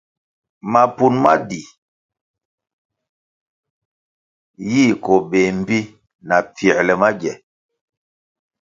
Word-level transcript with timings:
Mapun 0.71 1.13
ma 1.23 1.33
di 1.49 1.61
yi 4.71 4.85
koh 5.03 5.21
béh 5.29 5.47
mbpi 5.59 5.79
na 6.27 6.35
pfięrle 6.53 6.93
magie. 7.01 7.33